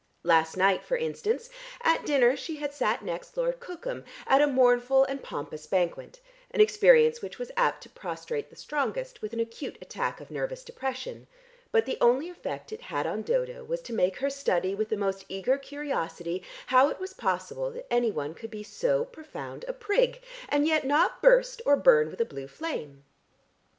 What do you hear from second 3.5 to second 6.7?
Cookham at a mournful and pompous banquet, an